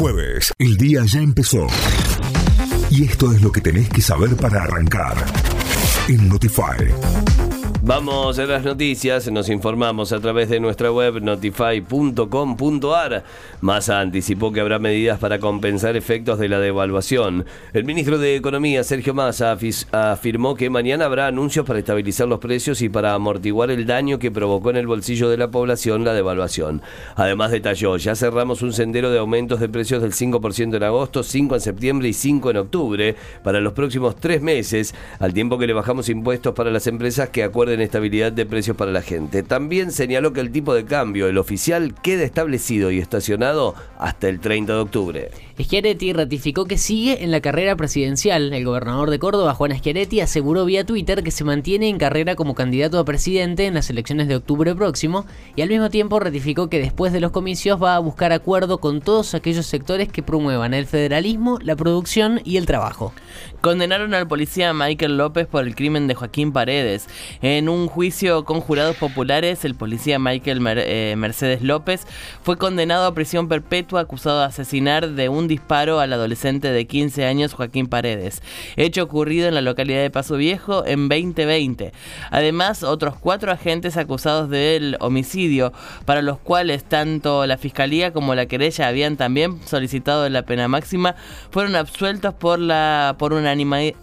[0.00, 1.66] Jueves, el día ya empezó.
[2.88, 5.26] Y esto es lo que tenés que saber para arrancar.
[6.08, 7.49] En Notify.
[7.82, 13.24] Vamos a las noticias, nos informamos a través de nuestra web notify.com.ar.
[13.62, 17.46] Massa anticipó que habrá medidas para compensar efectos de la devaluación.
[17.72, 19.56] El ministro de Economía, Sergio Massa,
[19.92, 24.30] afirmó que mañana habrá anuncios para estabilizar los precios y para amortiguar el daño que
[24.30, 26.82] provocó en el bolsillo de la población la devaluación.
[27.16, 31.54] Además detalló, ya cerramos un sendero de aumentos de precios del 5% en agosto, 5
[31.54, 35.72] en septiembre y 5 en octubre para los próximos tres meses, al tiempo que le
[35.72, 39.42] bajamos impuestos para las empresas que acuerden en estabilidad de precios para la gente.
[39.42, 44.40] También señaló que el tipo de cambio, el oficial, queda establecido y estacionado hasta el
[44.40, 45.30] 30 de octubre.
[45.62, 48.52] Schiaretti ratificó que sigue en la carrera presidencial.
[48.54, 52.54] El gobernador de Córdoba, Juan Schiaretti, aseguró vía Twitter que se mantiene en carrera como
[52.54, 56.78] candidato a presidente en las elecciones de octubre próximo y al mismo tiempo ratificó que
[56.78, 60.86] después de los comicios va a buscar acuerdo con todos aquellos sectores que promuevan el
[60.86, 63.12] federalismo, la producción y el trabajo.
[63.60, 67.06] Condenaron al policía Michael López por el crimen de Joaquín Paredes.
[67.42, 72.06] En un juicio con jurados populares, el policía Michael eh, Mercedes López
[72.42, 77.24] fue condenado a prisión perpetua acusado de asesinar de un disparo al adolescente de 15
[77.24, 78.42] años Joaquín Paredes,
[78.76, 81.92] hecho ocurrido en la localidad de Paso Viejo en 2020.
[82.30, 85.72] Además, otros cuatro agentes acusados del homicidio,
[86.04, 91.16] para los cuales tanto la fiscalía como la querella habían también solicitado la pena máxima,
[91.50, 93.94] fueron absueltos por la por unanimidad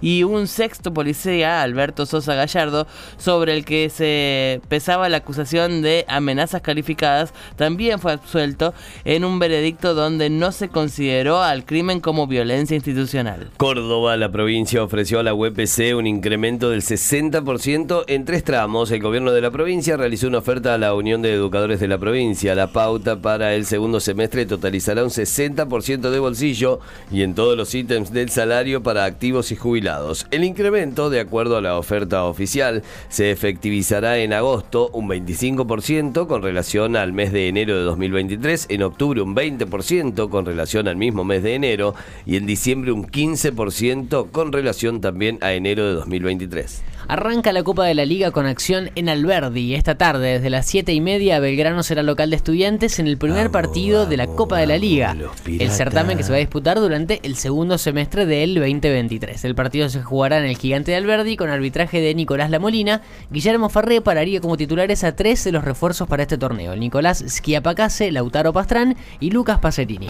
[0.00, 2.86] y un sexto policía, Alberto Sosa Gallardo,
[3.16, 9.38] sobre el que se pesaba la acusación de amenazas calificadas, también fue absuelto en un
[9.38, 13.50] veredicto donde donde no se consideró al crimen como violencia institucional.
[13.58, 18.90] Córdoba, la provincia, ofreció a la UPC un incremento del 60% en tres tramos.
[18.90, 21.98] El gobierno de la provincia realizó una oferta a la Unión de Educadores de la
[21.98, 22.56] provincia.
[22.56, 26.80] La pauta para el segundo semestre totalizará un 60% de bolsillo
[27.12, 30.26] y en todos los ítems del salario para activos y jubilados.
[30.30, 36.42] El incremento, de acuerdo a la oferta oficial, se efectivizará en agosto un 25% con
[36.42, 41.24] relación al mes de enero de 2023, en octubre un 20%, con relación al mismo
[41.24, 41.94] mes de enero
[42.24, 46.82] y en diciembre un 15% con relación también a enero de 2023.
[47.08, 49.74] Arranca la Copa de la Liga con acción en Alberdi.
[49.74, 53.50] Esta tarde, desde las 7 y media, Belgrano será local de estudiantes en el primer
[53.50, 55.16] partido de la Copa de la Liga.
[55.44, 59.44] El certamen que se va a disputar durante el segundo semestre del 2023.
[59.44, 63.02] El partido se jugará en el Gigante de Alberdi con arbitraje de Nicolás Lamolina.
[63.30, 68.12] Guillermo Farré pararía como titulares a tres de los refuerzos para este torneo: Nicolás Schiapacase,
[68.12, 70.08] Lautaro Pastrán y Lucas Pacerini.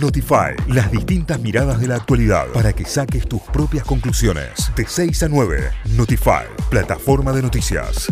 [0.00, 4.72] Notify, las distintas miradas de la actualidad para que saques tus propias conclusiones.
[4.74, 8.10] De 6 a 9, Notify, plataforma de noticias.